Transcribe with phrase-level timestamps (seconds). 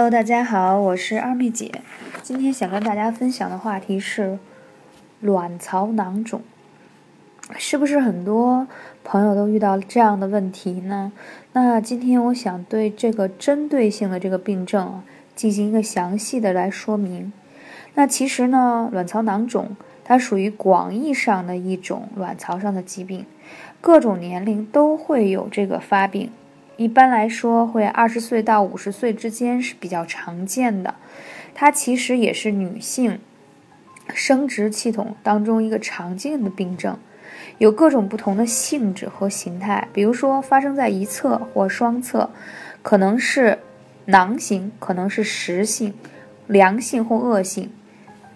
[0.00, 1.82] Hello，大家好，我是二妹姐。
[2.22, 4.38] 今天想跟大家分享的话题是
[5.20, 6.40] 卵巢囊肿，
[7.58, 8.66] 是不是很多
[9.04, 11.12] 朋友都遇到这样的问题呢？
[11.52, 15.02] 那今天我想对这个针对性的这个病症
[15.36, 17.30] 进行一个详细的来说明。
[17.92, 23.26] 那其实呢，卵巢囊肿它属于广义上的一种卵巢上的疾病，
[23.82, 26.30] 各种年龄都会有这个发病。
[26.80, 30.94] 一般来说，会二十岁到五十岁之间是比较常见的。
[31.54, 33.18] 它其实也是女性
[34.14, 36.96] 生殖系统当中一个常见的病症，
[37.58, 39.88] 有各种不同的性质和形态。
[39.92, 42.30] 比如说，发生在一侧或双侧，
[42.80, 43.58] 可能是
[44.06, 45.92] 囊型，可能是实性、
[46.46, 47.70] 良性或恶性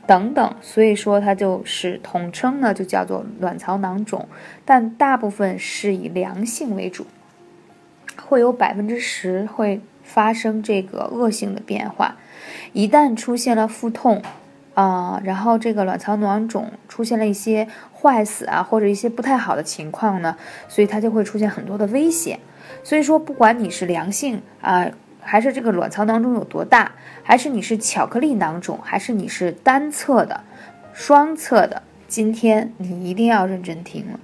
[0.06, 0.54] 等等。
[0.60, 4.28] 所以说，它就是统称呢，就叫做卵巢囊肿。
[4.66, 7.06] 但大部分是以良性为主。
[8.22, 12.16] 会有百分之十会发生这个恶性的变化，
[12.72, 14.22] 一旦出现了腹痛，
[14.74, 20.36] 啊，然后这个卵巢囊肿出现了一些坏死啊，或者一些不太好的情况呢，
[20.68, 22.38] 所以它就会出现很多的危险。
[22.82, 24.86] 所以说，不管你是良性啊，
[25.20, 26.92] 还是这个卵巢囊肿有多大，
[27.22, 30.42] 还是你是巧克力囊肿，还是你是单侧的、
[30.92, 34.20] 双侧的，今天你一定要认真听了，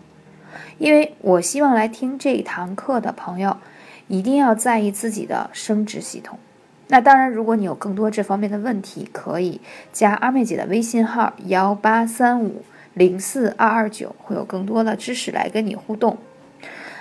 [0.78, 3.56] 因为我希望来听这一堂课的朋友。
[4.10, 6.36] 一定要在意自己的生殖系统。
[6.88, 9.60] 那当然，如果你有更多这方面的问题，可以
[9.92, 16.18] 加二妹姐的微信号幺八三五零四二二九，会有更多的知识来跟你互动。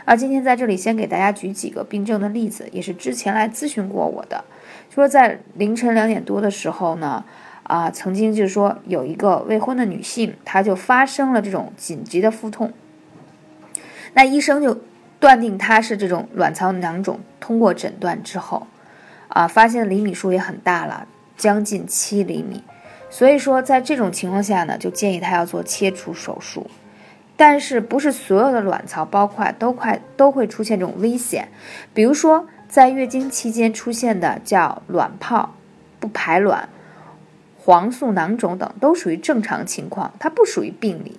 [0.05, 4.45] 啊，今天在这里先给大家举几个病症的例子，也是之前来咨询过我的，
[4.93, 7.25] 说在凌晨两点多的时候呢，
[7.63, 12.71] 啊，曾经就是说有一个未婚的女性，她就发生了这种紧急的腹痛，
[14.13, 14.77] 那医生就。
[15.19, 18.67] 断定它是这种卵巢囊肿，通过诊断之后，
[19.27, 22.63] 啊，发现厘米数也很大了，将近七厘米。
[23.09, 26.69] 所以说，在这种情况下呢，就建议他要做切除手术。
[27.35, 31.47] 但是，不是所有的卵巢包块都快都会出现这种危险。
[31.93, 35.55] 比如说，在月经期间出现的叫卵泡
[35.99, 36.69] 不排卵、
[37.57, 41.17] 黄素囊肿等，都属于正常情况，它不属于病理。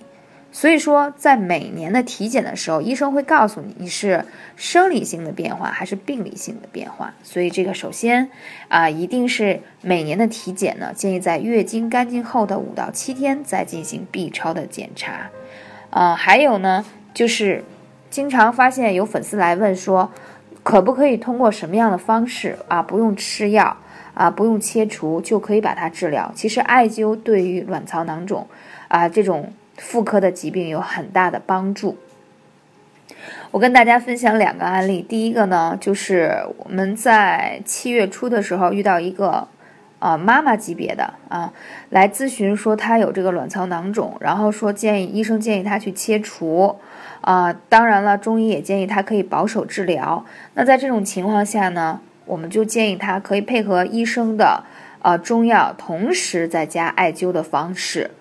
[0.53, 4.25] 所以说，在每年的体检的时候，医生会告诉你你是
[4.57, 7.13] 生理性的变化还是病理性的变化。
[7.23, 8.29] 所以这个首先
[8.67, 15.29] 啊，一定是每年的体检呢，建议在月经干净后的五到七天再进行 B 超的检查。
[15.89, 16.83] 啊，还有呢，
[17.13, 17.63] 就是
[18.09, 20.11] 经常发现有粉丝来问说，
[20.63, 23.77] 可不可以通过什么样的方式啊，不用吃药
[24.13, 26.29] 啊，不用切除就可以把它治疗？
[26.35, 28.45] 其实艾灸对于卵巢囊肿
[28.89, 29.53] 啊这种。
[29.81, 31.97] 妇科的疾病有很大的帮助。
[33.49, 35.01] 我跟大家分享两个案例。
[35.01, 39.47] 第一个呢，就是我们在七月初的时候遇到一个，
[39.99, 41.51] 啊妈妈级别的啊
[41.89, 46.77] 来咨询说她有这个卵巢囊肿，然后说建议医生建议她去切除，
[47.21, 50.23] 啊当然了，中医也建议她可以保守治疗。
[50.53, 54.63] 那在这种情况下呢，我们就建议她可以配合医生的
[55.01, 58.11] 呃中药，同时再加艾灸的方式。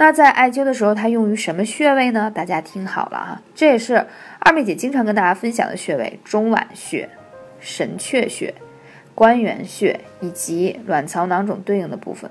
[0.00, 2.32] 那在艾灸的时候，它用于什么穴位呢？
[2.34, 4.06] 大家听好了哈，这也是
[4.38, 7.06] 二妹姐经常跟大家分享的穴位：中脘穴、
[7.60, 8.54] 神阙穴、
[9.14, 12.30] 关元穴以及卵巢囊肿对应的部分。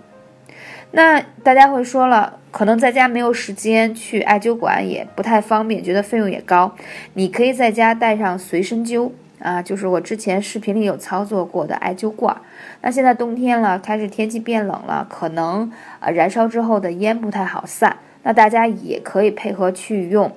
[0.90, 6.76] 那大家会说了，可能在家没有时间去艾灸馆，也不太方便，觉得费用也高。
[7.14, 9.12] 你可以在家带上随身灸。
[9.40, 12.36] 啊，就是我之前视频里有操作过的艾灸罐。
[12.82, 17.98] 那现在冬天了，开始天气变冷了，可能啊燃烧之后的烟不太好散。
[18.24, 20.36] 那大家也可以配合去用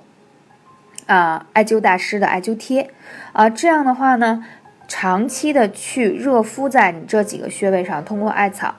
[1.07, 2.91] 啊艾灸大师的艾灸贴
[3.33, 4.45] 啊，这样的话呢，
[4.87, 8.77] 长期的去热敷在你这几个穴位上，通过艾草，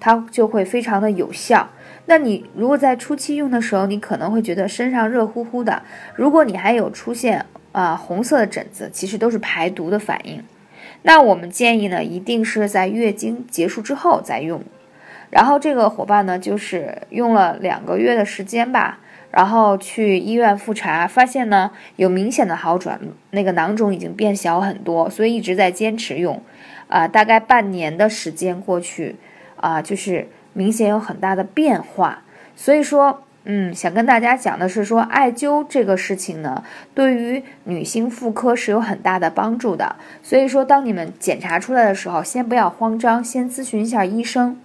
[0.00, 1.68] 它就会非常的有效。
[2.06, 5.82] 那你如果在初期用的时候，你可能会觉得身上热乎乎的。
[6.14, 7.44] 如果你还有出现，
[7.76, 10.42] 啊，红色的疹子其实都是排毒的反应。
[11.02, 14.62] 那我们建议呢，一定是在月经结束之后再用。
[15.28, 22.98] 然后这个伙伴呢，就是用了两个月的时间吧，然后去医院复查，发现呢有明显的好转，
[23.32, 26.40] 那个囊肿已经变小很多，所以一直在坚持用。
[26.88, 29.16] 啊，大概半年的时间过去，
[29.56, 32.22] 啊，就是明显有很大的变化。
[32.56, 33.22] 所以说。
[33.48, 36.64] 嗯，想跟大家讲的是说，艾灸这个事情呢，
[36.94, 39.94] 对于女性妇科是有很大的帮助的。
[40.20, 44.58] 所以说，当你们检查出来的时候，先不要慌张，先咨询一下医生，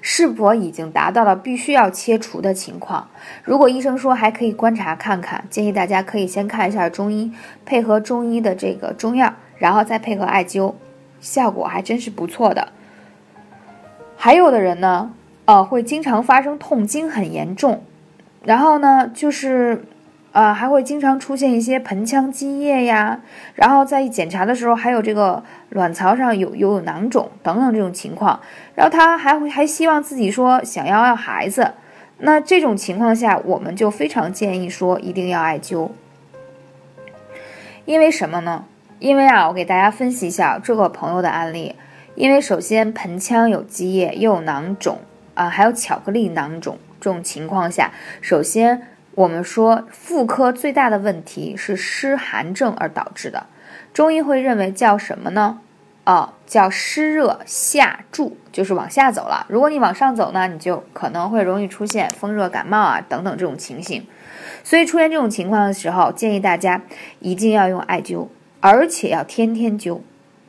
[0.00, 3.08] 是否已经达到了必须要切除的情况。
[3.42, 7.32] 如果医生说还可以观察看看，建议大家可以先看一下中医，
[7.66, 10.74] 配合中医的这个中药，然后再配合艾灸，
[11.20, 12.68] 效果还真是不错的。
[14.16, 15.12] 还有的人呢，
[15.46, 17.82] 呃，会经常发生痛经很严重，
[18.44, 19.84] 然后呢，就是。
[20.34, 23.20] 啊，还会经常出现一些盆腔积液呀，
[23.54, 28.40] 然后在检查的时候，还有这个卵巢上有有囊肿等等这种情况，
[28.74, 31.74] 然后他还会还希望自己说想要要孩子，
[32.18, 35.90] 那这种情况下，我们就非常建议说一定要艾灸，
[37.84, 38.64] 因为什么呢？
[38.98, 41.76] 因为啊，我给大家分析一下这个朋友的案例，
[42.16, 44.98] 因为首先盆腔有积液又有囊肿
[45.34, 48.88] 啊，还有巧克力囊肿这种情况下，首先。
[49.16, 53.46] 我们说妇科最大的问题是湿寒症而导致的，
[53.92, 55.60] 中医会认为叫什么呢？
[56.04, 59.46] 哦，叫湿热下注，就是往下走了。
[59.48, 64.04] 如果你往上走呢，你就可能会容易出现风热感冒啊等等这种情形。
[64.64, 66.82] 所以出现这种情况的时候，建议大家
[67.20, 68.26] 一定要用艾灸，
[68.58, 70.00] 而且要天天灸。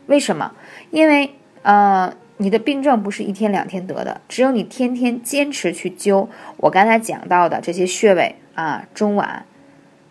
[0.07, 0.53] 为什么？
[0.89, 2.11] 因为呃。
[2.37, 6.27] 你的病症不是一天两天得的，只有你天天坚持去灸
[6.57, 9.43] 我刚才讲到的这些穴位啊，中脘，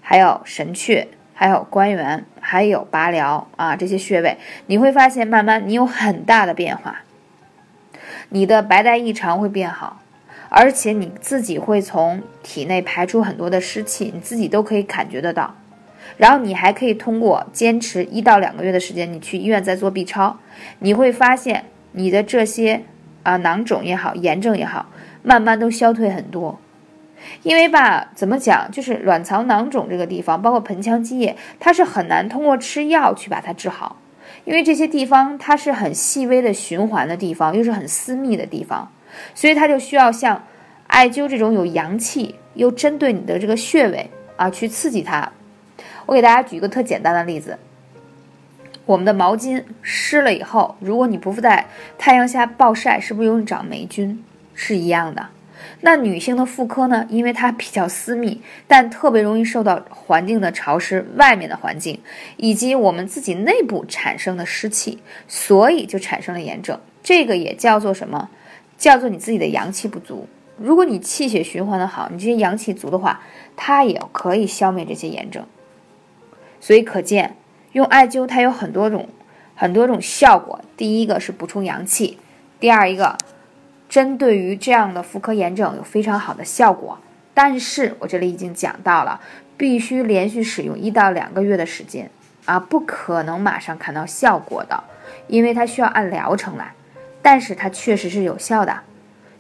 [0.00, 4.38] 还有神阙，还有关元，还有拔髎啊，这些穴位，
[4.68, 7.02] 你会发现慢慢你有很大的变化，
[8.30, 10.00] 你的白带异常会变好，
[10.48, 15.54] 而且你自己会从体内排出很多的湿气，你自己都可以感觉得到。
[16.16, 20.38] 然后你还可以通过坚持一到两个月的时间，你去医院再做 B 超，
[20.78, 21.66] 你会发现。
[21.96, 22.82] 你的这些
[23.23, 24.87] 啊囊肿也好，炎症也好，
[25.23, 26.58] 慢慢都消退很多。
[27.43, 33.96] 因为吧，怎么讲，就是卵巢囊肿这个地方，包括盆腔积液，它是很难通过吃药去把它治好。
[34.44, 38.91] 因为这些地方它是很细微的循环的地方，又是很私密的地方，
[39.35, 40.43] 所以它就需要像
[40.88, 45.31] 艾灸这种有阳气又针对你的这个穴位啊去刺激它。
[46.05, 47.58] 我给大家举一个特简单的例子。
[48.86, 51.66] 我们的毛巾湿了以后，如果你不在
[51.96, 54.22] 太阳下暴晒，是不是容易长霉菌？
[54.54, 55.28] 是一样的。
[55.81, 57.06] 那女性的妇科呢？
[57.08, 61.98] 因为它比较私密，但特别容易受到环境的潮湿、外面的环境
[62.36, 66.78] 以及我们自己内部产生的湿气，所以就产生了炎症。
[67.02, 68.28] 这个也叫做什么？
[68.76, 70.28] 叫做你自己的阳气不足。
[70.58, 73.22] 如果你气血循环的好，你这些阳气足的话，
[73.56, 75.44] 它也可以消灭这些炎症。
[76.60, 77.36] 所以可见。
[77.74, 79.08] 用艾灸，它有很多种、
[79.56, 80.60] 很多种效果。
[80.76, 82.18] 第一个是补充阳气，
[82.60, 83.16] 第二一个，
[83.88, 86.96] 针对于这样的妇科炎症有非常好的效果。
[87.34, 89.20] 但是我这里已经讲到了，
[89.56, 92.08] 必须连续使用一到两个月的时间
[92.44, 94.84] 啊，不可能马上看到效果的，
[95.26, 96.72] 因为它需要按疗程来。
[97.20, 98.80] 但是它确实是有效的，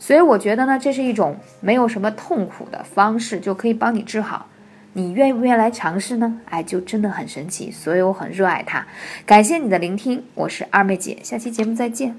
[0.00, 4.48] 所以我觉得呢，这是一种没有什么痛苦的方式，就可以帮你治好。
[4.94, 6.40] 你愿不愿意来尝试呢？
[6.46, 8.86] 哎，就真的很神奇，所以我很热爱它。
[9.26, 12.18] 感谢你的聆听，我是二妹姐，下期节目再见。